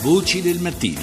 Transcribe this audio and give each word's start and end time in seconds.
Voci 0.00 0.40
del 0.40 0.60
mattino. 0.62 1.00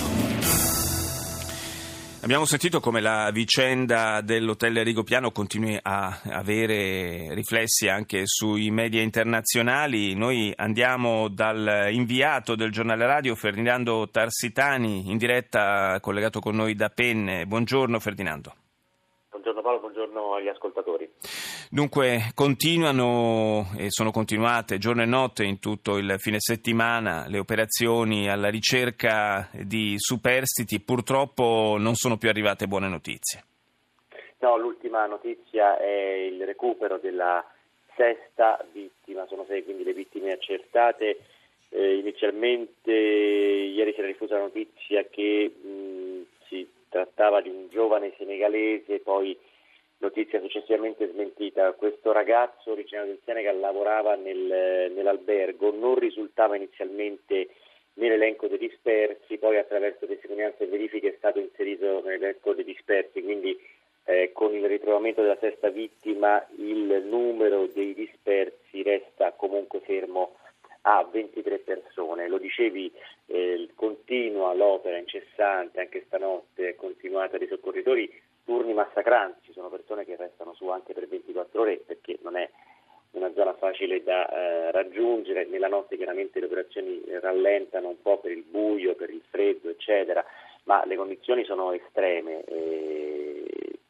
Abbiamo 2.24 2.46
sentito 2.46 2.80
come 2.80 3.02
la 3.02 3.30
vicenda 3.30 4.22
dell'hotel 4.22 4.86
Rigopiano 4.86 5.32
continui 5.32 5.78
a 5.82 6.22
avere 6.32 7.34
riflessi 7.34 7.90
anche 7.90 8.22
sui 8.24 8.72
media 8.72 9.02
internazionali. 9.02 10.16
Noi 10.16 10.54
andiamo 10.56 11.28
dal 11.28 11.90
inviato 11.92 12.56
del 12.56 12.72
giornale 12.72 13.06
radio 13.06 13.36
Ferdinando 13.36 14.08
Tarsitani 14.10 15.12
in 15.12 15.18
diretta 15.18 16.00
collegato 16.00 16.40
con 16.40 16.56
noi 16.56 16.74
da 16.74 16.88
Penne. 16.88 17.46
Buongiorno 17.46 18.00
Ferdinando. 18.00 18.54
Buongiorno 19.30 19.62
Paolo, 19.62 19.80
buongiorno 19.82 20.36
agli 20.36 20.48
ascoltatori. 20.48 21.05
Dunque, 21.70 22.32
continuano 22.34 23.68
e 23.78 23.90
sono 23.90 24.12
continuate 24.12 24.78
giorno 24.78 25.02
e 25.02 25.06
notte 25.06 25.44
in 25.44 25.60
tutto 25.60 25.98
il 25.98 26.16
fine 26.20 26.40
settimana 26.40 27.26
le 27.28 27.40
operazioni 27.40 28.30
alla 28.30 28.50
ricerca 28.50 29.50
di 29.52 29.96
superstiti. 29.98 30.80
Purtroppo 30.80 31.76
non 31.80 31.96
sono 31.96 32.18
più 32.18 32.30
arrivate 32.30 32.68
buone 32.68 32.88
notizie. 32.88 33.44
No, 34.40 34.58
l'ultima 34.58 35.06
notizia 35.08 35.78
è 35.78 36.30
il 36.32 36.46
recupero 36.46 36.98
della 36.98 37.44
sesta 37.96 38.64
vittima, 38.72 39.26
sono 39.28 39.46
sei 39.48 39.64
quindi 39.64 39.84
le 39.84 39.94
vittime 39.94 40.32
accertate. 40.32 41.20
Eh, 41.70 41.98
inizialmente 41.98 42.92
ieri 42.92 43.92
si 43.94 44.00
era 44.00 44.08
diffusa 44.08 44.36
la 44.36 44.44
notizia 44.44 45.04
che 45.10 45.50
mh, 45.50 46.26
si 46.48 46.70
trattava 46.90 47.42
di 47.42 47.50
un 47.50 47.68
giovane 47.70 48.14
senegalese, 48.18 49.00
poi 49.00 49.38
notizia 49.98 50.42
successivamente 50.42 51.10
smentita. 51.10 51.74
Questo 51.74 52.12
ragazzo 52.12 52.72
originario 52.72 53.12
del 53.12 53.22
Senegal 53.24 53.60
lavorava 53.60 54.16
nel, 54.16 54.92
nell'albergo, 54.94 55.72
non 55.72 55.96
risultava 55.96 56.56
inizialmente 56.56 57.50
nell'elenco 57.96 58.48
dei 58.48 58.58
dispersi, 58.58 59.38
poi 59.38 59.58
attraverso 59.58 60.06
testimonianze 60.06 60.64
e 60.64 60.68
verifiche 60.68 61.10
è 61.10 61.16
stato 61.18 61.40
inserito 61.40 62.02
nell'elenco 62.04 62.54
dei 62.54 62.66
dispersi, 62.66 63.22
quindi 63.22 63.58
eh, 64.06 64.32
con 64.34 64.54
il 64.54 64.66
ritrovamento 64.68 65.22
della 65.22 65.38
sesta 65.40 65.70
vittima 65.70 66.46
il 66.58 67.04
numero 67.06 67.68
dei 67.68 67.94
dispersi 67.94 68.84
resta 68.84 69.32
comunque 69.32 69.80
fermo 69.80 70.36
a 70.82 71.04
23 71.04 71.60
persone. 71.60 72.28
Lo 72.28 72.38
dicevi, 72.38 72.92
eh, 73.28 73.70
continua 73.76 74.54
l'opera 74.54 74.98
incessante, 74.98 75.80
anche 75.80 76.04
stanotte 76.06 76.70
è 76.70 76.76
continuata 76.76 77.38
dei 77.38 77.48
soccorritori, 77.48 78.12
turni 78.46 78.74
massacranti, 78.74 79.48
ci 79.48 79.52
sono 79.54 79.70
persone 79.70 80.06
che 80.06 80.16
restano 80.16 80.54
su 80.54 80.68
anche 80.70 80.94
per 80.94 81.08
24 81.08 81.62
ore 81.62 81.82
perché 81.86 82.18
non 82.22 82.38
è 82.38 82.50
una 83.12 83.32
zona 83.34 83.54
facile 83.54 84.04
da 84.04 84.30
eh, 84.30 84.72
raggiungere, 84.72 85.46
nella 85.46 85.68
notte 85.68 85.96
chiaramente 85.96 86.40
le 86.40 86.46
operazioni 86.46 87.02
rallentano 87.20 87.90
un 87.90 88.02
po' 88.02 88.20
per 88.20 88.32
il 88.32 88.44
buio, 88.44 88.96
per 88.96 89.10
il 89.10 89.22
freddo, 89.30 89.70
eccetera, 89.70 90.24
ma 90.64 90.84
le 90.86 90.96
condizioni 90.96 91.44
sono 91.46 91.72
estreme. 91.72 92.44
Eh, 92.44 93.46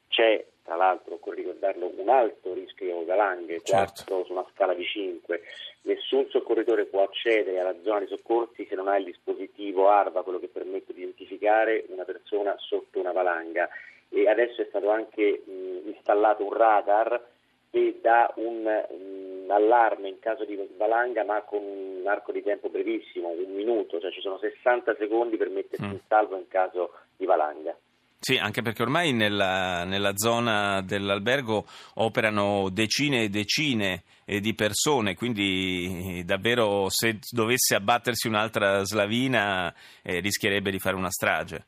c'è 0.10 0.46
tra 0.66 0.76
l'altro, 0.76 1.14
occorre 1.14 1.36
ricordarlo, 1.36 1.92
un 1.96 2.10
alto 2.10 2.54
rischio 2.54 3.06
valanghe, 3.06 3.62
certo. 3.62 4.04
4 4.08 4.26
su 4.26 4.32
una 4.32 4.46
scala 4.52 4.74
di 4.74 4.84
5. 4.84 5.42
Nessun 5.84 6.28
soccorritore 6.30 6.86
può 6.86 7.04
accedere 7.04 7.60
alla 7.60 7.76
zona 7.84 8.00
dei 8.00 8.08
soccorsi 8.08 8.66
se 8.68 8.74
non 8.74 8.88
ha 8.88 8.98
il 8.98 9.06
dispositivo 9.06 9.90
ARVA, 9.90 10.24
quello 10.24 10.40
che 10.40 10.48
permette 10.48 10.92
di 10.92 11.02
identificare 11.02 11.86
una 11.90 12.04
persona 12.04 12.56
sotto 12.58 13.00
una 13.00 13.12
valanga. 13.12 13.70
E 14.16 14.30
adesso 14.30 14.62
è 14.62 14.66
stato 14.70 14.90
anche 14.90 15.44
mh, 15.46 15.90
installato 15.90 16.46
un 16.46 16.54
radar 16.54 17.22
che 17.70 18.00
dà 18.02 18.32
un 18.38 18.64
mh, 18.64 19.52
allarme 19.52 20.08
in 20.08 20.20
caso 20.20 20.46
di 20.46 20.58
valanga, 20.78 21.26
ma 21.26 21.42
con 21.42 21.62
un 21.62 22.08
arco 22.08 22.32
di 22.32 22.42
tempo 22.42 22.70
brevissimo, 22.70 23.28
un 23.30 23.54
minuto, 23.54 24.00
cioè 24.00 24.12
ci 24.12 24.22
sono 24.22 24.38
60 24.38 24.96
secondi 24.98 25.36
per 25.36 25.50
mettersi 25.50 25.86
mm. 25.86 25.92
in 25.92 26.00
salvo 26.08 26.38
in 26.38 26.48
caso 26.48 26.94
di 27.18 27.26
valanga. 27.26 27.76
Sì, 28.18 28.38
anche 28.38 28.62
perché 28.62 28.84
ormai 28.84 29.12
nella, 29.12 29.84
nella, 29.84 30.16
zona 30.16 30.82
dell'albergo 30.82 31.66
operano 31.96 32.70
decine 32.72 33.24
e 33.24 33.30
decine 33.30 34.04
eh, 34.24 34.40
di 34.40 34.56
persone, 34.56 35.14
quindi 35.14 36.20
eh, 36.20 36.24
davvero 36.24 36.88
se 36.88 37.20
dovesse 37.30 37.76
abbattersi 37.76 38.28
un'altra 38.28 38.84
slavina 38.86 39.72
eh, 40.02 40.22
rischierebbe 40.22 40.72
di 40.72 40.80
fare 40.80 40.96
una 40.96 41.12
strage. 41.12 41.66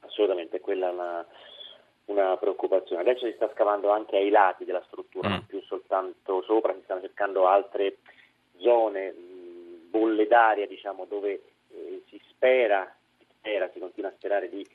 Assolutamente, 0.00 0.58
quella 0.58 0.88
è 0.88 0.92
una, 0.92 1.26
una, 2.08 2.36
preoccupazione. 2.36 3.02
Adesso 3.02 3.26
si 3.26 3.32
sta 3.32 3.50
scavando 3.52 3.90
anche 3.90 4.16
ai 4.16 4.30
lati 4.30 4.64
della 4.64 4.82
struttura, 4.86 5.28
mm. 5.28 5.32
non 5.32 5.46
più 5.46 5.60
soltanto 5.62 6.42
sopra, 6.42 6.74
si 6.74 6.82
stanno 6.84 7.00
cercando 7.00 7.46
altre 7.46 7.98
zone, 8.58 9.12
mh, 9.12 9.90
bolle 9.90 10.26
d'aria 10.26 10.66
diciamo, 10.66 11.04
dove 11.06 11.42
eh, 11.70 12.02
si 12.08 12.20
spera, 12.28 12.92
si 13.18 13.26
spera, 13.30 13.70
si 13.72 13.78
continua 13.78 14.10
a 14.10 14.14
sperare 14.16 14.48
di 14.48 14.66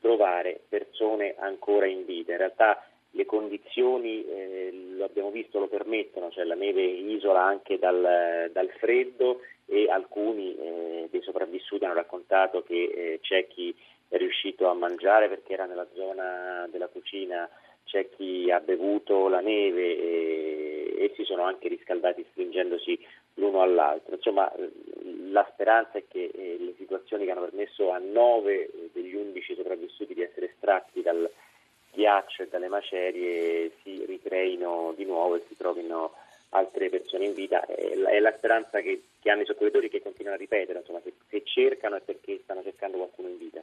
trovare 0.00 0.60
persone 0.68 1.34
ancora 1.38 1.86
in 1.86 2.04
vita. 2.04 2.32
In 2.32 2.38
realtà 2.38 2.84
le 3.10 3.26
condizioni, 3.26 4.24
eh, 4.26 4.70
lo 4.96 5.04
abbiamo 5.04 5.30
visto, 5.30 5.58
lo 5.58 5.68
permettono, 5.68 6.30
cioè 6.30 6.44
la 6.44 6.54
neve 6.54 6.82
isola 6.82 7.42
anche 7.42 7.78
dal, 7.78 8.50
dal 8.52 8.68
freddo 8.78 9.40
e 9.66 9.88
alcuni 9.90 10.56
eh, 10.56 11.08
dei 11.10 11.22
sopravvissuti 11.22 11.84
hanno 11.84 11.94
raccontato 11.94 12.62
che 12.62 12.74
eh, 12.74 13.18
c'è 13.20 13.46
chi 13.46 13.74
riuscito 14.18 14.68
a 14.68 14.74
mangiare 14.74 15.28
perché 15.28 15.54
era 15.54 15.66
nella 15.66 15.86
zona 15.94 16.66
della 16.70 16.88
cucina, 16.88 17.48
c'è 17.84 18.08
chi 18.10 18.50
ha 18.50 18.60
bevuto 18.60 19.28
la 19.28 19.40
neve 19.40 19.98
e, 19.98 20.94
e 20.96 21.12
si 21.16 21.24
sono 21.24 21.42
anche 21.42 21.68
riscaldati 21.68 22.24
stringendosi 22.30 22.98
l'uno 23.34 23.62
all'altro. 23.62 24.14
Insomma, 24.14 24.50
la 25.30 25.46
speranza 25.52 25.98
è 25.98 26.04
che 26.08 26.30
eh, 26.32 26.56
le 26.58 26.74
situazioni 26.76 27.24
che 27.24 27.30
hanno 27.30 27.44
permesso 27.44 27.90
a 27.90 27.98
nove 27.98 28.70
degli 28.92 29.14
undici 29.14 29.54
sopravvissuti 29.54 30.14
di 30.14 30.22
essere 30.22 30.50
estratti 30.50 31.02
dal 31.02 31.30
ghiaccio 31.92 32.42
e 32.42 32.48
dalle 32.48 32.68
macerie 32.68 33.72
si 33.82 34.04
ricreino 34.06 34.94
di 34.96 35.04
nuovo 35.04 35.36
e 35.36 35.42
si 35.48 35.56
trovino 35.56 36.14
altre 36.50 36.88
persone 36.88 37.26
in 37.26 37.34
vita. 37.34 37.64
È 37.66 37.94
la, 37.96 38.10
è 38.10 38.20
la 38.20 38.34
speranza 38.36 38.80
che, 38.80 39.02
che, 39.22 39.30
hanno 39.30 39.42
i 39.42 39.46
soccorritori 39.46 39.88
che 39.88 40.02
continuano 40.02 40.36
a 40.36 40.40
ripetere, 40.40 40.80
insomma, 40.80 41.00
se, 41.02 41.12
se 41.28 41.42
cercano 41.44 41.96
è 41.96 42.00
perché 42.00 42.40
stanno 42.42 42.62
cercando 42.62 42.96
qualcuno 42.98 43.28
in 43.28 43.38
vita. 43.38 43.62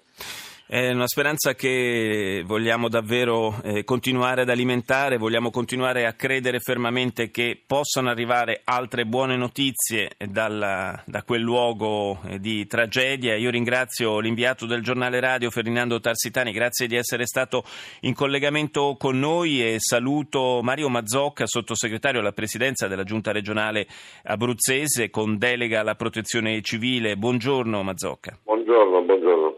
È 0.71 0.91
una 0.91 1.07
speranza 1.07 1.55
che 1.55 2.43
vogliamo 2.45 2.89
davvero 2.89 3.59
eh, 3.63 3.83
continuare 3.83 4.43
ad 4.43 4.49
alimentare, 4.49 5.17
vogliamo 5.17 5.49
continuare 5.49 6.05
a 6.05 6.13
credere 6.13 6.59
fermamente 6.59 7.31
che 7.31 7.59
possano 7.65 8.11
arrivare 8.11 8.61
altre 8.65 9.07
buone 9.07 9.35
notizie 9.35 10.11
dalla, 10.27 11.01
da 11.07 11.23
quel 11.23 11.41
luogo 11.41 12.21
eh, 12.21 12.39
di 12.39 12.67
tragedia. 12.67 13.35
Io 13.35 13.49
ringrazio 13.49 14.19
l'inviato 14.19 14.67
del 14.67 14.83
giornale 14.83 15.19
radio 15.19 15.49
Ferdinando 15.49 15.99
Tarsitani, 15.99 16.51
grazie 16.51 16.85
di 16.85 16.95
essere 16.95 17.25
stato 17.25 17.63
in 18.01 18.13
collegamento 18.13 18.95
con 18.95 19.17
noi 19.17 19.63
e 19.63 19.77
saluto 19.79 20.59
Mario 20.61 20.87
Mazzocca, 20.89 21.47
sottosegretario 21.47 22.19
alla 22.19 22.31
presidenza 22.31 22.87
della 22.87 23.03
giunta 23.03 23.31
regionale 23.31 23.87
abruzzese 24.21 25.09
con 25.09 25.39
delega 25.49 25.79
alla 25.79 25.95
protezione 25.95 26.61
civile. 26.61 27.15
Buongiorno 27.15 27.81
Mazzocca. 27.81 28.37
Buongiorno, 28.43 29.01
buongiorno. 29.01 29.55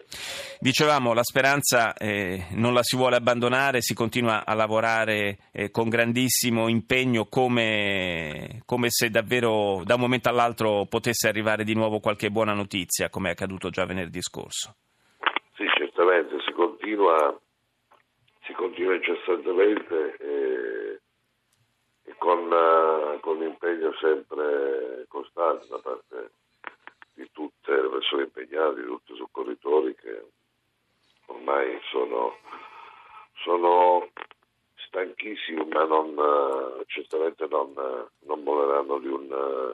Dicevamo, 0.59 1.13
la 1.13 1.23
speranza 1.23 1.93
eh, 1.93 2.45
non 2.51 2.73
la 2.73 2.83
si 2.83 2.95
vuole 2.95 3.15
abbandonare, 3.15 3.81
si 3.81 3.93
continua 3.93 4.45
a 4.45 4.53
lavorare 4.53 5.49
eh, 5.51 5.71
con 5.71 5.89
grandissimo 5.89 6.69
impegno 6.69 7.25
come, 7.25 8.61
come, 8.65 8.87
se 8.89 9.09
davvero 9.09 9.81
da 9.83 9.95
un 9.95 10.01
momento 10.01 10.29
all'altro 10.29 10.85
potesse 10.87 11.27
arrivare 11.27 11.63
di 11.63 11.73
nuovo 11.73 11.99
qualche 11.99 12.29
buona 12.29 12.53
notizia, 12.53 13.09
come 13.09 13.29
è 13.29 13.31
accaduto 13.31 13.69
già 13.69 13.85
venerdì 13.85 14.21
scorso. 14.21 14.75
Sì, 15.55 15.65
certamente, 15.75 16.37
si 16.45 16.51
continua, 16.53 17.37
si 18.45 18.53
continua 18.53 18.95
incessantemente 18.95 20.15
e, 20.19 20.27
e 20.27 20.90
con, 22.21 22.51
uh, 22.51 23.19
con 23.19 23.41
impegno 23.41 23.91
sempre 23.99 25.05
costante 25.07 25.65
da 25.67 25.79
parte 25.79 26.31
di 27.15 27.27
tutte 27.31 27.71
le 27.71 27.89
persone 27.89 28.23
impegnate, 28.25 28.81
di 28.81 28.85
tutti 28.85 29.13
i 29.13 29.17
soccorritori 29.17 29.95
che 29.95 30.23
ormai 31.25 31.79
sono, 31.89 32.37
sono 33.43 34.07
stanchissimi 34.85 35.65
ma 35.65 35.83
non, 35.85 36.13
certamente 36.85 37.47
non, 37.49 37.73
non 38.19 38.43
voleranno 38.43 38.99
di 38.99 39.07
un, 39.07 39.73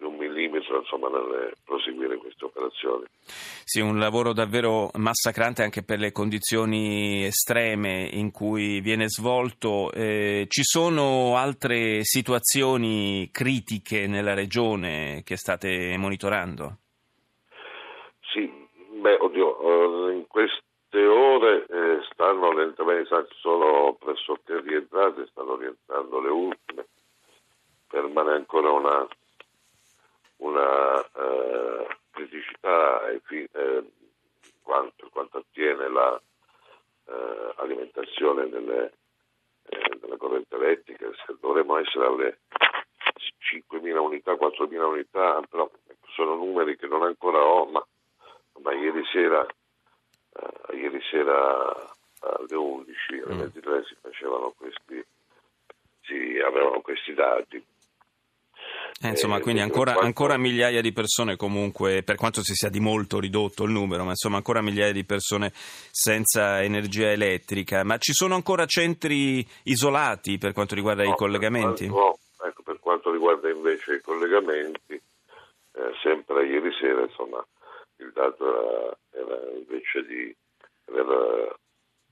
di 0.00 0.06
un 0.06 0.16
millimetro 0.16 0.78
insomma, 0.78 1.08
nel 1.10 1.52
proseguire 1.64 2.16
queste 2.16 2.46
operazioni. 2.46 3.04
Sì, 3.22 3.80
un 3.80 3.98
lavoro 3.98 4.32
davvero 4.32 4.90
massacrante 4.94 5.62
anche 5.62 5.82
per 5.82 5.98
le 5.98 6.10
condizioni 6.10 7.24
estreme 7.26 8.08
in 8.10 8.30
cui 8.30 8.80
viene 8.80 9.08
svolto. 9.08 9.92
Eh, 9.92 10.46
ci 10.48 10.62
sono 10.62 11.36
altre 11.36 12.02
situazioni 12.02 13.28
critiche 13.30 14.06
nella 14.06 14.34
regione 14.34 15.22
che 15.24 15.36
state 15.36 15.94
monitorando? 15.98 16.78
Sì, 18.32 18.50
beh, 19.00 19.18
oddio, 19.20 20.08
eh, 20.08 20.14
in 20.14 20.26
queste 20.26 21.06
ore 21.06 21.66
eh, 21.66 21.98
stanno 22.10 22.52
lentamente, 22.52 23.26
sono 23.40 23.96
pressoché 23.98 24.60
rientrate, 24.60 25.26
stanno 25.30 25.56
rientrando 25.56 26.20
le 26.20 26.30
ultime, 26.30 26.86
permane 27.86 28.32
ancora 28.32 28.70
una 28.70 29.06
una 30.40 31.00
eh, 31.00 31.86
criticità 32.10 33.08
eh, 33.08 33.22
quanto, 34.62 35.08
quanto 35.10 35.38
attiene 35.38 35.88
l'alimentazione 37.56 38.48
la, 38.48 38.84
eh, 38.84 39.98
della 40.00 40.16
corrente 40.16 40.54
elettrica, 40.54 41.08
dovremmo 41.40 41.78
essere 41.78 42.06
alle 42.06 42.38
5.000 43.52 43.96
unità, 43.98 44.32
4.000 44.32 44.82
unità, 44.82 45.40
però 45.48 45.70
sono 46.14 46.34
numeri 46.34 46.76
che 46.76 46.86
non 46.86 47.02
ancora 47.02 47.42
ho, 47.42 47.66
ma, 47.66 47.84
ma 48.62 48.72
ieri 48.74 49.04
sera, 49.06 49.44
uh, 49.44 50.74
ieri 50.74 51.00
sera 51.10 51.92
alle 52.20 52.54
11, 52.54 53.20
alle 53.24 53.34
23 53.34 53.78
mm. 53.78 53.82
si 53.82 53.96
facevano 54.00 54.54
questi, 54.56 55.04
si 56.02 56.38
avevano 56.44 56.80
questi 56.80 57.14
dati. 57.14 57.59
Eh, 59.02 59.08
insomma, 59.08 59.38
eh, 59.38 59.40
quindi 59.40 59.62
ancora, 59.62 59.92
quanto... 59.92 60.04
ancora, 60.04 60.36
migliaia 60.36 60.82
di 60.82 60.92
persone 60.92 61.36
comunque, 61.36 62.02
per 62.02 62.16
quanto 62.16 62.42
si 62.42 62.52
sia 62.52 62.68
di 62.68 62.80
molto 62.80 63.18
ridotto 63.18 63.64
il 63.64 63.70
numero, 63.70 64.04
ma 64.04 64.10
insomma 64.10 64.36
ancora 64.36 64.60
migliaia 64.60 64.92
di 64.92 65.06
persone 65.06 65.52
senza 65.54 66.62
energia 66.62 67.10
elettrica. 67.10 67.82
Ma 67.82 67.96
ci 67.96 68.12
sono 68.12 68.34
ancora 68.34 68.66
centri 68.66 69.46
isolati 69.64 70.36
per 70.36 70.52
quanto 70.52 70.74
riguarda 70.74 71.02
no, 71.02 71.12
i 71.12 71.14
collegamenti? 71.14 71.86
No, 71.86 72.18
ecco, 72.44 72.62
per 72.62 72.78
quanto 72.78 73.10
riguarda 73.10 73.48
invece 73.48 73.94
i 73.94 74.00
collegamenti, 74.02 74.92
eh, 74.92 75.92
sempre 76.02 76.46
ieri 76.46 76.70
sera 76.78 77.00
insomma, 77.00 77.42
il 77.96 78.12
dato 78.12 78.44
era, 78.44 78.98
era 79.12 79.50
invece 79.56 80.04
di 80.04 80.36
aver 80.88 81.56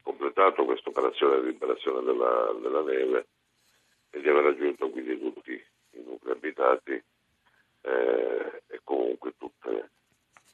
completato 0.03 0.65
questa 0.65 0.89
operazione 0.89 1.41
di 1.41 1.49
liberazione 1.49 2.03
della, 2.03 2.57
della 2.63 2.81
neve 2.81 3.27
e 4.09 4.23
di 4.23 4.29
aver 4.31 4.45
raggiunto 4.45 4.89
quindi 4.89 5.19
tutti 5.19 5.63
i 6.59 6.65
nuclei 6.65 6.67
abitati 6.67 7.05
eh, 7.83 8.63
e 8.67 8.81
comunque 8.83 9.35
tutte, 9.39 9.91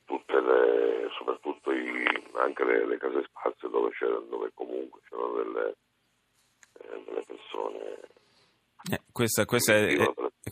tutte 0.04 0.40
le, 0.40 1.08
soprattutto 1.16 1.72
i, 1.72 2.04
anche 2.34 2.64
le, 2.64 2.86
le, 2.86 2.98
case 2.98 3.24
spazi 3.24 3.68
dove, 3.68 3.90
dove 4.28 4.50
comunque 4.54 5.00
c'erano 5.08 5.32
delle, 5.42 5.76
eh, 6.80 7.04
delle 7.04 7.24
persone. 7.26 8.00
Eh, 8.90 9.00
questa, 9.10 9.46
questa 9.46 9.74
è, 9.74 9.96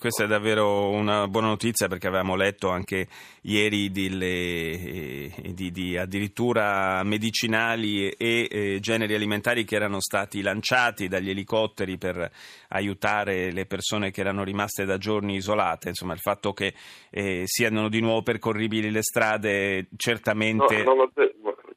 questa 0.03 0.25
è 0.25 0.27
davvero 0.27 0.89
una 0.89 1.29
buona 1.29 1.47
notizia 1.47 1.87
perché 1.87 2.09
avevamo 2.09 2.35
letto 2.35 2.71
anche 2.71 3.07
ieri 3.43 3.89
delle, 3.93 4.27
eh, 4.27 5.31
di, 5.55 5.71
di, 5.71 5.97
addirittura 5.97 7.01
medicinali 7.05 8.09
e 8.09 8.49
eh, 8.51 8.79
generi 8.81 9.15
alimentari 9.15 9.63
che 9.63 9.77
erano 9.77 10.01
stati 10.01 10.43
lanciati 10.43 11.07
dagli 11.07 11.31
elicotteri 11.31 11.99
per 11.99 12.29
aiutare 12.71 13.53
le 13.53 13.65
persone 13.67 14.11
che 14.11 14.23
erano 14.23 14.43
rimaste 14.43 14.85
da 14.85 14.99
giorni 14.99 15.37
isolate. 15.37 15.91
Insomma, 15.91 16.15
il 16.15 16.19
fatto 16.19 16.53
che 16.53 16.75
eh, 17.09 17.43
siano 17.45 17.89
di 17.89 18.01
nuovo 18.01 18.23
percorribili 18.23 18.91
le 18.91 19.03
strade 19.03 19.87
certamente... 19.97 20.83
No, 20.83 21.13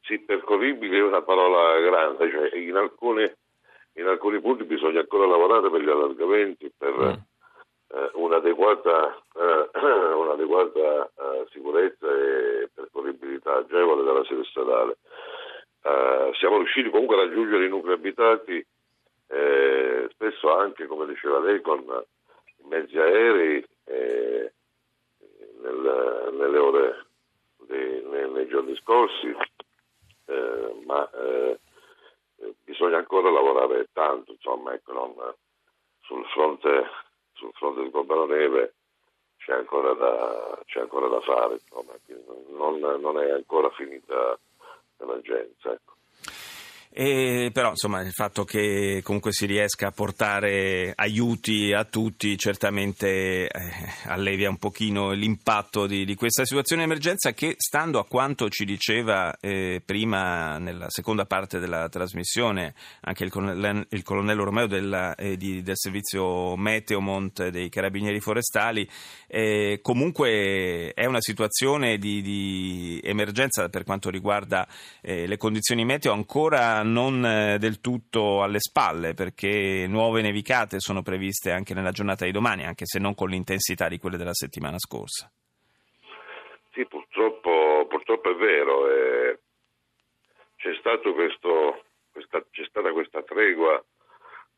sì, 0.00 0.18
percorribili 0.18 0.98
è 0.98 1.02
una 1.02 1.22
parola 1.22 1.78
grande, 1.78 2.28
cioè 2.28 2.58
in, 2.58 2.74
alcune, 2.74 3.36
in 3.92 4.06
alcuni 4.06 4.40
punti 4.40 4.64
bisogna 4.64 4.98
ancora 4.98 5.28
lavorare 5.28 5.70
per 5.70 5.80
gli 5.80 5.88
allargamenti, 5.88 6.72
per... 6.76 6.92
Mm 6.92 7.34
eh, 7.88 8.10
un'adeguata, 8.14 9.22
eh, 9.34 9.70
un'adeguata 10.14 11.04
eh, 11.06 11.46
sicurezza 11.50 12.06
e 12.08 12.68
percorribilità 12.74 13.56
agevole 13.56 14.02
della 14.02 14.24
sede 14.24 14.44
stradale. 14.44 14.96
Eh, 15.82 16.32
siamo 16.38 16.56
riusciti 16.56 16.90
comunque 16.90 17.16
a 17.16 17.26
raggiungere 17.26 17.66
i 17.66 17.68
nuclei 17.68 17.94
abitati, 17.94 18.66
eh, 19.28 20.08
spesso 20.10 20.52
anche, 20.56 20.86
come 20.86 21.06
diceva 21.06 21.38
lei, 21.38 21.60
con 21.60 21.84
mezzi 22.64 22.98
aerei 22.98 23.64
nel, 25.60 26.32
nelle 26.32 26.58
ore 26.58 27.06
dei, 27.66 28.02
nei, 28.02 28.30
nei, 28.30 28.48
giorni 28.48 28.74
scorsi, 28.76 29.32
ma 30.84 31.08
bisogna 32.64 32.98
ancora 32.98 33.30
lavorare 33.30 33.88
tanto, 33.92 34.32
insomma, 34.32 34.74
ecco, 34.74 34.92
non, 34.92 35.14
sul 36.02 36.24
fronte 36.26 36.84
sul 37.36 37.52
fronte 37.54 37.82
del 37.82 37.90
Cobano 37.90 38.26
Neve 38.26 38.74
c'è 39.38 39.52
ancora 39.52 39.92
da, 39.94 40.58
c'è 40.64 40.80
ancora 40.80 41.08
da 41.08 41.20
fare, 41.20 41.54
insomma, 41.54 41.92
non, 42.48 42.78
non, 43.00 43.20
è 43.20 43.30
ancora 43.30 43.70
finita 43.70 44.38
l'emergenza. 44.96 45.72
Ecco. 45.72 45.95
E 46.90 47.50
però 47.52 47.70
insomma 47.70 48.00
il 48.00 48.12
fatto 48.12 48.44
che 48.44 49.00
comunque 49.02 49.32
si 49.32 49.44
riesca 49.44 49.88
a 49.88 49.90
portare 49.90 50.92
aiuti 50.94 51.72
a 51.72 51.84
tutti 51.84 52.38
certamente 52.38 53.48
eh, 53.48 53.50
allevia 54.06 54.48
un 54.48 54.56
pochino 54.56 55.12
l'impatto 55.12 55.86
di, 55.86 56.04
di, 56.04 56.14
questa 56.14 56.44
situazione 56.44 56.84
di 56.84 56.90
emergenza 56.90 57.32
che 57.32 57.54
stando 57.58 57.98
a 57.98 58.06
quanto 58.06 58.48
ci 58.48 58.64
diceva 58.64 59.36
eh, 59.40 59.82
prima 59.84 60.56
nella 60.58 60.88
seconda 60.88 61.26
parte 61.26 61.58
della 61.58 61.88
trasmissione 61.88 62.74
anche 63.00 63.24
il 63.24 63.86
il 63.90 64.02
colonnello 64.02 64.44
Romeo 64.44 64.66
della, 64.66 65.14
eh, 65.14 65.36
di, 65.36 65.62
del 65.62 65.76
servizio 65.76 66.56
Meteomont 66.56 67.48
dei 67.48 67.68
carabinieri 67.68 68.20
forestali 68.20 68.88
eh, 69.26 69.80
comunque 69.82 70.92
è 70.94 71.04
una 71.04 71.20
situazione 71.20 71.98
di, 71.98 72.22
di, 72.22 73.00
emergenza 73.02 73.68
per 73.68 73.84
quanto 73.84 74.08
riguarda 74.08 74.66
eh, 75.00 75.26
le 75.26 75.36
condizioni 75.36 75.84
meteo 75.84 76.12
ancora 76.12 76.75
non 76.82 77.24
eh, 77.24 77.58
del 77.58 77.80
tutto 77.80 78.42
alle 78.42 78.60
spalle 78.60 79.14
perché 79.14 79.86
nuove 79.88 80.22
nevicate 80.22 80.80
sono 80.80 81.02
previste 81.02 81.50
anche 81.50 81.74
nella 81.74 81.90
giornata 81.90 82.24
di 82.24 82.32
domani, 82.32 82.64
anche 82.64 82.86
se 82.86 82.98
non 82.98 83.14
con 83.14 83.28
l'intensità 83.28 83.88
di 83.88 83.98
quelle 83.98 84.16
della 84.16 84.34
settimana 84.34 84.78
scorsa. 84.78 85.30
Sì, 86.72 86.84
purtroppo, 86.86 87.86
purtroppo 87.88 88.30
è 88.30 88.34
vero. 88.34 88.90
Eh, 88.90 89.38
c'è, 90.56 90.72
questo, 91.14 91.84
questa, 92.12 92.44
c'è, 92.50 92.64
stata 92.64 92.92
questa 92.92 93.22
tregua 93.22 93.82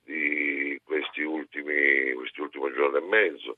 di 0.03 0.81
questi 0.83 1.23
ultimi, 1.23 2.13
questi 2.15 2.41
ultimi 2.41 2.73
giorni 2.73 2.97
e 2.97 3.09
mezzo. 3.09 3.57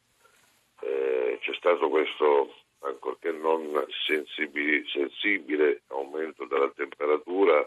Eh, 0.80 1.38
c'è 1.40 1.54
stato 1.54 1.88
questo, 1.88 2.54
ancorché 2.80 3.30
non 3.30 3.84
sensibile, 4.06 4.84
sensibile 4.88 5.82
aumento 5.88 6.44
della 6.44 6.70
temperatura 6.74 7.66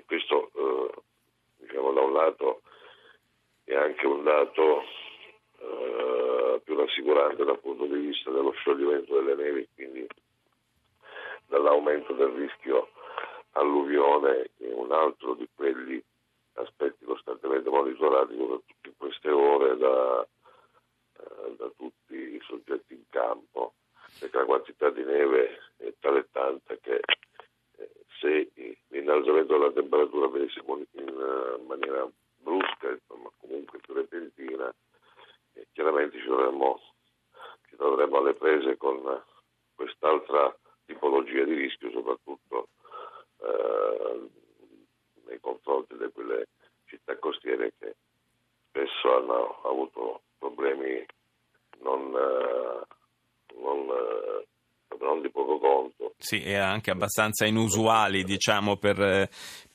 e 0.00 0.04
questo 0.06 0.50
eh, 0.54 0.90
diciamo 1.58 1.92
da 1.92 2.00
un 2.00 2.12
lato 2.14 2.62
è 3.64 3.74
anche 3.74 4.06
un 4.06 4.24
dato 4.24 4.82
eh, 5.58 6.60
più 6.64 6.74
rassicurante 6.74 7.44
dal 7.44 7.60
punto 7.60 7.84
di 7.84 7.98
vista 7.98 8.30
dello 8.30 8.52
scioglimento 8.52 9.20
delle 9.20 9.34
nevi, 9.34 9.68
quindi 9.74 10.06
dall'aumento 11.46 12.14
del 12.14 12.30
rischio 12.30 12.90
alluvione 13.52 14.50
è 14.58 14.72
un 14.72 14.90
altro 14.92 15.34
di 15.34 15.46
quegli 15.54 16.02
aspetti 16.54 17.04
costantemente 17.04 17.68
monitorati 17.68 18.36
soprattutto 18.36 18.88
in 18.88 18.96
queste 18.96 19.30
ore 19.30 19.76
da, 19.76 20.26
eh, 21.18 21.54
da 21.56 21.70
tutti 21.76 22.14
i 22.14 22.40
soggetti 22.46 22.94
in 22.94 23.04
campo, 23.10 23.74
perché 24.18 24.36
la 24.36 24.44
quantità 24.44 24.90
di 24.90 25.04
neve 25.04 25.58
è 25.76 25.92
tale 26.00 26.26
tanta 26.32 26.74
che 26.76 27.00
se 28.20 28.50
l'innalzamento 28.88 29.54
della 29.54 29.72
temperatura 29.72 30.28
venisse 30.28 30.62
in 30.64 31.08
uh, 31.08 31.64
maniera 31.66 32.08
brusca, 32.36 32.90
insomma, 32.90 33.30
comunque 33.38 33.78
più 33.78 33.94
repentina, 33.94 34.72
eh, 35.54 35.66
chiaramente 35.72 36.18
ci 36.18 36.26
dovremmo, 36.26 36.80
ci 37.68 37.76
troveremmo 37.76 38.18
alle 38.18 38.34
prese 38.34 38.76
con 38.76 39.22
quest'altra 39.74 40.54
tipologia 40.84 41.44
di 41.44 41.54
rischio, 41.54 41.90
soprattutto 41.90 42.68
uh, 43.38 44.30
nei 45.24 45.40
confronti 45.40 45.96
di 45.96 46.10
quelle 46.12 46.48
città 46.84 47.16
costiere 47.16 47.72
che 47.78 47.94
spesso 48.68 49.16
hanno 49.16 49.62
avuto 49.62 50.22
problemi 50.38 51.04
non, 51.78 52.12
uh, 52.12 53.60
non 53.60 53.86
non 55.00 55.20
di 55.20 55.30
poco 55.30 55.58
conto. 55.58 56.14
Sì, 56.30 56.42
e 56.44 56.54
anche 56.54 56.92
abbastanza 56.92 57.44
inusuali, 57.44 58.22
diciamo, 58.22 58.76
per, 58.76 59.28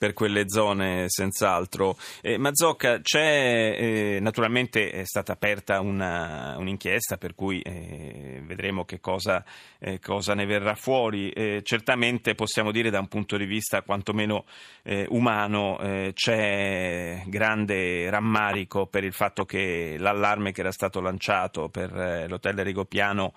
per 0.06 0.14
quelle 0.14 0.48
zone, 0.48 1.06
senz'altro. 1.08 1.98
Eh, 2.22 2.38
Mazzocca, 2.38 3.02
c'è, 3.02 3.76
eh, 3.76 4.20
naturalmente 4.22 4.92
è 4.92 5.04
stata 5.04 5.32
aperta 5.32 5.80
una, 5.80 6.56
un'inchiesta, 6.60 7.18
per 7.18 7.34
cui 7.34 7.60
eh, 7.62 8.40
vedremo 8.46 8.86
che 8.86 9.00
cosa, 9.00 9.44
eh, 9.80 9.98
cosa, 10.00 10.36
ne 10.36 10.46
verrà 10.46 10.76
fuori. 10.76 11.32
Eh, 11.32 11.62
certamente 11.64 12.36
possiamo 12.36 12.70
dire 12.72 12.92
da 12.92 13.00
un 13.00 13.08
punto 13.08 13.36
di 13.36 13.46
vista 13.46 13.82
quantomeno 13.82 14.46
eh, 14.84 15.08
umano 15.10 15.80
c'è 16.14 17.24
grande 17.26 18.10
rammarico 18.10 18.86
per 18.86 19.04
il 19.04 19.14
fatto 19.14 19.46
che 19.46 19.96
l'allarme 19.98 20.52
che 20.52 20.62
era 20.62 20.72
stato 20.72 21.00
lanciato 21.02 21.70
per 21.70 22.26
l'hotel 22.28 22.64
Rigopiano 22.64 23.34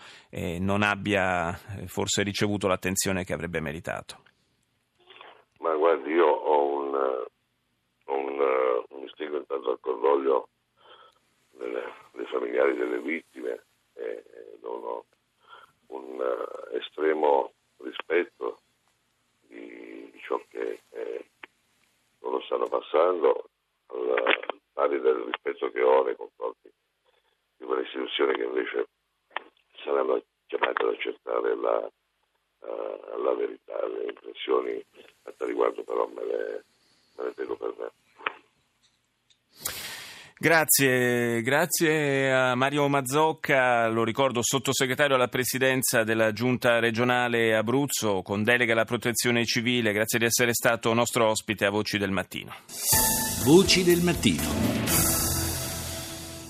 non 0.59 0.83
abbia 0.83 1.59
forse 1.87 2.23
ricevuto 2.23 2.67
l'attenzione 2.67 3.25
che 3.25 3.33
avrebbe 3.33 3.61
meritato? 3.61 4.23
Ma 5.59 5.75
guardi, 5.75 6.18
appunto 9.69 9.71
al 9.71 9.81
cordoglio 9.81 10.49
dei 12.13 12.27
familiari 12.27 12.77
delle 12.77 13.01
vittime 13.01 13.65
e 13.95 14.25
dono 14.61 15.05
un 15.89 16.21
eh, 16.21 16.77
estremo 16.77 17.53
rispetto 17.79 18.61
di 19.41 20.13
ciò 20.23 20.41
che 20.49 20.83
eh, 20.91 21.29
loro 22.21 22.41
stanno 22.43 22.69
passando, 22.69 23.49
al 23.87 24.61
pari 24.73 25.01
del 25.01 25.23
rispetto 25.23 25.71
che 25.71 25.83
ho 25.83 26.03
nei 26.05 26.17
confronti 26.17 26.71
di 27.57 27.65
quelle 27.65 27.83
istituzioni 27.83 28.35
che 28.35 28.45
invece 28.45 28.89
saranno 29.83 30.23
chiamate 30.47 30.85
ad 30.85 30.95
accertare 30.95 31.57
la, 31.57 31.91
eh, 32.61 33.19
la 33.19 33.35
verità, 33.35 33.87
le 33.87 34.05
impressioni 34.05 34.85
a 35.23 35.33
tal 35.33 35.49
riguardo 35.49 35.83
però 35.83 36.07
me 36.07 36.25
le, 36.25 36.65
me 37.17 37.25
le 37.25 37.35
tengo 37.35 37.57
per 37.57 37.75
me. 37.79 37.91
Grazie, 40.41 41.43
grazie 41.43 42.33
a 42.33 42.55
Mario 42.55 42.87
Mazzocca, 42.87 43.89
lo 43.89 44.05
ricordo 44.05 44.41
sottosegretario 44.41 45.17
alla 45.17 45.27
presidenza 45.27 46.05
della 46.05 46.33
Giunta 46.33 46.79
regionale 46.79 47.57
Abruzzo 47.57 48.23
con 48.23 48.45
delega 48.45 48.73
alla 48.73 48.85
protezione 48.85 49.45
civile, 49.45 49.93
grazie 49.93 50.21
di 50.21 50.27
essere 50.27 50.55
stato 50.55 50.95
nostro 50.95 51.29
ospite 51.29 51.65
a 51.67 51.71
Voci 51.71 51.99
del 51.99 52.13
Mattino. 52.13 52.55
Voci 53.43 53.83
del 53.83 54.01
Mattino. 54.01 54.43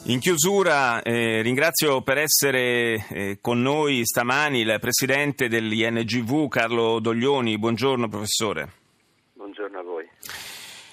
In 0.05 0.21
chiusura 0.21 1.01
eh, 1.01 1.41
ringrazio 1.41 2.03
per 2.03 2.19
essere 2.19 3.07
eh, 3.09 3.39
con 3.41 3.63
noi 3.63 4.05
stamani 4.05 4.61
il 4.61 4.77
presidente 4.81 5.49
dell'INGV 5.49 6.49
Carlo 6.49 7.01
Doglioni. 7.01 7.57
Buongiorno 7.57 8.07
professore. 8.07 8.73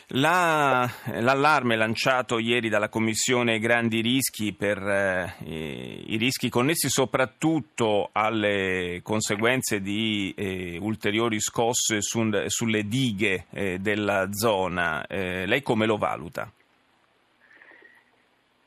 La, 0.09 0.87
l'allarme 1.19 1.75
lanciato 1.75 2.37
ieri 2.37 2.69
dalla 2.69 2.89
Commissione 2.89 3.57
Grandi 3.57 4.01
Rischi 4.01 4.53
per 4.53 4.77
eh, 4.77 5.33
i 5.43 6.17
rischi 6.17 6.47
connessi 6.47 6.89
soprattutto 6.89 8.09
alle 8.11 8.99
conseguenze 9.01 9.81
di 9.81 10.31
eh, 10.37 10.77
ulteriori 10.79 11.39
scosse 11.39 12.01
su, 12.01 12.29
sulle 12.45 12.83
dighe 12.83 13.45
eh, 13.51 13.79
della 13.79 14.31
zona, 14.31 15.07
eh, 15.07 15.47
lei 15.47 15.63
come 15.63 15.87
lo 15.87 15.97
valuta? 15.97 16.51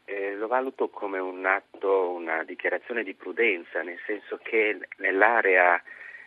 Eh, 0.07 0.35
lo 0.35 0.49
valuto 0.49 0.89
come 0.89 1.21
un 1.21 1.47
atto, 1.47 2.11
una 2.11 2.43
dichiarazione 2.43 3.05
di 3.05 3.15
prudenza, 3.15 3.83
nel 3.83 4.01
senso 4.05 4.41
che 4.43 4.77
nell'area 4.97 5.81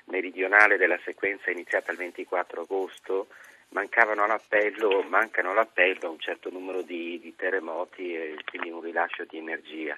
meridionale 0.06 0.77
della 0.77 1.00
sequenza 1.03 1.51
iniziata 1.51 1.91
il 1.91 1.98
24 1.98 2.62
agosto 2.62 3.27
mancavano 3.72 4.24
all'appello, 4.24 5.04
mancano 5.04 5.51
all'appello 5.51 6.12
un 6.12 6.20
certo 6.20 6.50
numero 6.50 6.82
di, 6.82 7.20
di 7.22 7.36
terremoti 7.36 8.16
e 8.16 8.36
quindi 8.46 8.70
un 8.70 8.82
rilascio 8.82 9.25
di 9.25 9.38
energia. 9.38 9.98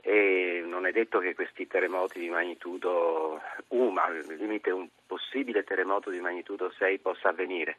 E 0.00 0.62
non 0.66 0.86
è 0.86 0.90
detto 0.90 1.20
che 1.20 1.34
questi 1.34 1.66
terremoti 1.68 2.18
di 2.18 2.28
magnitudo 2.28 3.40
1, 3.68 4.00
al 4.00 4.24
limite 4.36 4.70
un 4.70 4.88
possibile 5.06 5.62
terremoto 5.62 6.10
di 6.10 6.18
magnitudo 6.18 6.72
6 6.76 6.98
possa 6.98 7.28
avvenire, 7.28 7.76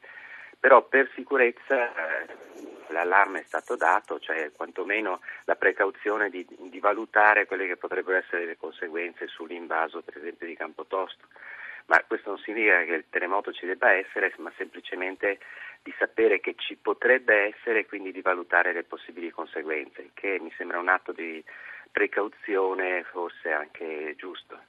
però 0.58 0.84
per 0.84 1.12
sicurezza 1.14 1.90
eh, 1.90 2.26
l'allarme 2.94 3.42
è 3.42 3.44
stato 3.44 3.76
dato, 3.76 4.20
cioè 4.20 4.52
quantomeno 4.54 5.20
la 5.44 5.56
precauzione 5.56 6.30
di, 6.30 6.46
di 6.48 6.80
valutare 6.80 7.46
quelle 7.46 7.68
che 7.68 7.76
potrebbero 7.76 8.18
essere 8.18 8.46
le 8.46 8.58
conseguenze 8.58 9.28
sull'invaso 9.28 10.02
per 10.02 10.18
esempio 10.18 10.48
di 10.48 10.56
Campotosto 10.56 11.28
ma 11.88 12.04
questo 12.08 12.30
non 12.30 12.40
significa 12.40 12.84
che 12.86 12.94
il 12.94 13.06
terremoto 13.10 13.52
ci 13.52 13.66
debba 13.66 13.92
essere, 13.92 14.34
ma 14.38 14.52
semplicemente 14.58 15.40
di 15.82 15.94
sapere 15.98 16.40
che 16.40 16.56
ci 16.58 16.76
potrebbe 16.76 17.54
essere 17.54 17.80
e 17.80 17.86
quindi 17.86 18.12
di 18.12 18.22
valutare 18.22 18.72
le 18.74 18.84
possibili 18.84 19.30
conseguenze, 19.32 20.12
che 20.14 20.40
mi 20.40 20.52
sembra 20.58 20.80
un 20.80 20.88
atto 20.88 21.12
di 21.12 21.44
precauzione 21.94 23.06
forse 23.10 23.52
anche 23.52 24.16
giusto. 24.18 24.60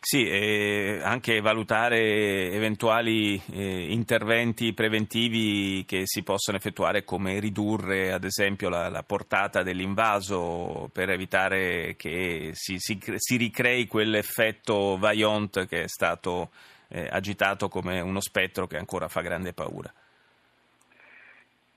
Sì, 0.00 0.26
e 0.26 1.00
anche 1.02 1.40
valutare 1.40 2.50
eventuali 2.52 3.38
eh, 3.52 3.92
interventi 3.92 4.72
preventivi 4.72 5.84
che 5.84 6.02
si 6.04 6.22
possano 6.22 6.56
effettuare 6.56 7.04
come 7.04 7.38
ridurre 7.40 8.12
ad 8.12 8.24
esempio 8.24 8.70
la, 8.70 8.88
la 8.88 9.02
portata 9.02 9.62
dell'invaso 9.62 10.88
per 10.92 11.10
evitare 11.10 11.96
che 11.96 12.52
si, 12.54 12.78
si, 12.78 12.98
si 13.16 13.36
ricrei 13.36 13.86
quell'effetto 13.86 14.96
Vaillant 14.96 15.66
che 15.66 15.82
è 15.82 15.88
stato 15.88 16.50
eh, 16.88 17.08
agitato 17.10 17.68
come 17.68 18.00
uno 18.00 18.20
spettro 18.20 18.66
che 18.66 18.78
ancora 18.78 19.08
fa 19.08 19.20
grande 19.20 19.52
paura. 19.52 19.92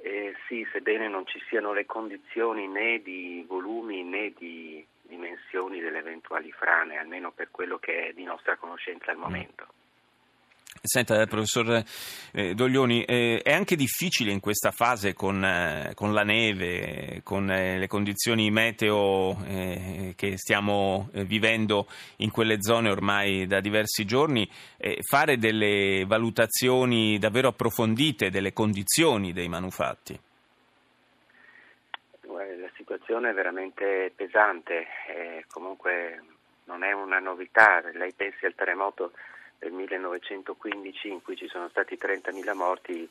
Eh, 0.05 0.35
sì, 0.49 0.67
sebbene 0.73 1.07
non 1.07 1.25
ci 1.25 1.41
siano 1.47 1.71
le 1.71 1.85
condizioni 1.85 2.67
né 2.67 3.01
di 3.01 3.45
volumi 3.47 4.03
né 4.03 4.33
di 4.37 4.85
dimensioni 5.01 5.79
delle 5.79 5.99
eventuali 5.99 6.51
frane, 6.51 6.97
almeno 6.97 7.31
per 7.31 7.49
quello 7.51 7.79
che 7.79 8.09
è 8.09 8.13
di 8.13 8.25
nostra 8.25 8.57
conoscenza 8.57 9.11
al 9.11 9.17
mm. 9.17 9.21
momento. 9.21 9.67
Senta, 10.81 11.21
eh, 11.21 11.27
professor 11.27 11.81
eh, 12.33 12.53
Doglioni, 12.53 13.03
eh, 13.05 13.39
è 13.41 13.53
anche 13.53 13.75
difficile 13.75 14.31
in 14.31 14.39
questa 14.39 14.71
fase 14.71 15.13
con, 15.13 15.91
con 15.93 16.13
la 16.13 16.23
neve, 16.23 17.21
con 17.23 17.45
le 17.45 17.87
condizioni 17.87 18.51
meteo 18.51 19.37
che 20.15 20.37
stiamo 20.37 21.09
vivendo 21.25 21.87
in 22.17 22.31
quelle 22.31 22.61
zone 22.61 22.89
ormai 22.89 23.45
da 23.47 23.59
diversi 23.59 24.05
giorni, 24.05 24.49
fare 25.09 25.37
delle 25.37 26.03
valutazioni 26.05 27.17
davvero 27.17 27.49
approfondite 27.49 28.29
delle 28.29 28.51
condizioni 28.51 29.31
dei 29.31 29.47
manufatti? 29.47 30.19
La 32.23 32.69
situazione 32.75 33.29
è 33.29 33.33
veramente 33.33 34.11
pesante, 34.15 34.87
comunque 35.49 36.21
non 36.65 36.83
è 36.83 36.91
una 36.91 37.19
novità, 37.19 37.81
lei 37.93 38.13
pensi 38.13 38.45
al 38.45 38.55
terremoto 38.55 39.11
del 39.63 39.71
1915 39.71 41.07
in 41.07 41.21
cui 41.21 41.37
ci 41.37 41.47
sono 41.47 41.69
stati 41.69 41.97
30.000 41.99 42.53
morti 42.53 43.09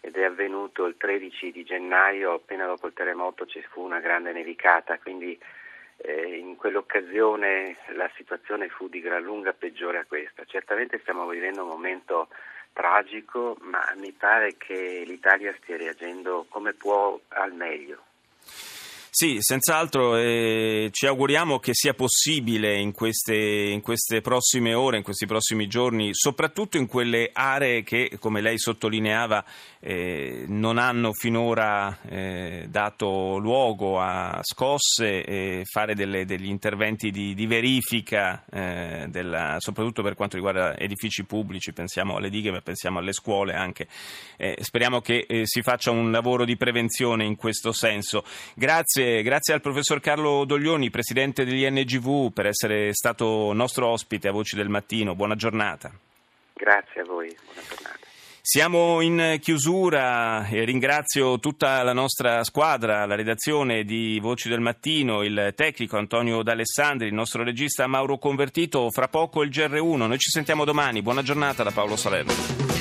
ed 0.00 0.16
è 0.16 0.22
avvenuto 0.22 0.86
il 0.86 0.96
13 0.96 1.50
di 1.50 1.64
gennaio, 1.64 2.34
appena 2.34 2.66
dopo 2.66 2.86
il 2.86 2.92
terremoto 2.92 3.46
ci 3.46 3.60
fu 3.62 3.82
una 3.82 3.98
grande 3.98 4.32
nevicata, 4.32 4.98
quindi 4.98 5.36
eh, 5.96 6.36
in 6.36 6.56
quell'occasione 6.56 7.76
la 7.94 8.08
situazione 8.14 8.68
fu 8.68 8.88
di 8.88 9.00
gran 9.00 9.22
lunga 9.22 9.52
peggiore 9.52 9.98
a 9.98 10.04
questa. 10.04 10.44
Certamente 10.44 11.00
stiamo 11.00 11.26
vivendo 11.26 11.62
un 11.62 11.70
momento 11.70 12.28
tragico, 12.72 13.56
ma 13.62 13.82
mi 13.96 14.12
pare 14.12 14.56
che 14.56 15.02
l'Italia 15.06 15.54
stia 15.60 15.76
reagendo 15.76 16.46
come 16.48 16.72
può 16.72 17.18
al 17.28 17.52
meglio. 17.52 18.02
Sì, 19.16 19.36
senz'altro 19.38 20.16
eh, 20.16 20.88
ci 20.90 21.06
auguriamo 21.06 21.60
che 21.60 21.70
sia 21.72 21.94
possibile 21.94 22.76
in 22.80 22.90
queste, 22.90 23.36
in 23.36 23.80
queste, 23.80 24.20
prossime 24.20 24.74
ore, 24.74 24.96
in 24.96 25.04
questi 25.04 25.24
prossimi 25.24 25.68
giorni, 25.68 26.10
soprattutto 26.12 26.78
in 26.78 26.88
quelle 26.88 27.30
aree 27.32 27.84
che, 27.84 28.16
come 28.18 28.40
lei 28.40 28.58
sottolineava, 28.58 29.44
eh, 29.78 30.46
non 30.48 30.78
hanno 30.78 31.12
finora 31.12 31.96
eh, 32.08 32.66
dato 32.68 33.38
luogo 33.38 34.00
a 34.00 34.40
scosse, 34.42 35.62
fare 35.62 35.94
delle, 35.94 36.24
degli 36.24 36.48
interventi 36.48 37.12
di, 37.12 37.34
di 37.34 37.46
verifica, 37.46 38.44
eh, 38.50 39.06
della, 39.10 39.58
soprattutto 39.60 40.02
per 40.02 40.16
quanto 40.16 40.34
riguarda 40.34 40.76
edifici 40.76 41.22
pubblici, 41.22 41.72
pensiamo 41.72 42.16
alle 42.16 42.30
dighe, 42.30 42.50
ma 42.50 42.60
pensiamo 42.62 42.98
alle 42.98 43.12
scuole 43.12 43.54
anche. 43.54 43.86
Eh, 44.36 44.56
speriamo 44.60 45.00
che 45.00 45.24
eh, 45.28 45.42
si 45.44 45.62
faccia 45.62 45.92
un 45.92 46.10
lavoro 46.10 46.44
di 46.44 46.56
prevenzione 46.56 47.24
in 47.24 47.36
questo 47.36 47.70
senso. 47.70 48.24
Grazie 48.56 49.03
Grazie, 49.04 49.22
grazie 49.22 49.54
al 49.54 49.60
professor 49.60 50.00
Carlo 50.00 50.46
Doglioni, 50.46 50.88
presidente 50.88 51.44
dell'INGV, 51.44 52.32
per 52.32 52.46
essere 52.46 52.94
stato 52.94 53.52
nostro 53.52 53.88
ospite 53.88 54.28
a 54.28 54.32
Voci 54.32 54.56
del 54.56 54.70
Mattino. 54.70 55.14
Buona 55.14 55.34
giornata. 55.34 55.92
Grazie 56.54 57.02
a 57.02 57.04
voi, 57.04 57.36
buona 57.44 57.60
giornata. 57.68 57.98
Siamo 58.40 59.02
in 59.02 59.38
chiusura 59.40 60.46
e 60.48 60.64
ringrazio 60.64 61.38
tutta 61.38 61.82
la 61.82 61.92
nostra 61.92 62.44
squadra, 62.44 63.04
la 63.04 63.14
redazione 63.14 63.84
di 63.84 64.18
Voci 64.20 64.48
del 64.48 64.60
Mattino, 64.60 65.22
il 65.22 65.52
tecnico 65.54 65.98
Antonio 65.98 66.42
D'Alessandri, 66.42 67.06
il 67.06 67.14
nostro 67.14 67.42
regista 67.42 67.86
Mauro 67.86 68.16
Convertito. 68.16 68.90
Fra 68.90 69.08
poco 69.08 69.42
il 69.42 69.50
GR1. 69.50 69.96
Noi 69.96 70.18
ci 70.18 70.30
sentiamo 70.30 70.64
domani. 70.64 71.02
Buona 71.02 71.22
giornata 71.22 71.62
da 71.62 71.72
Paolo 71.72 71.96
Salerno. 71.96 72.73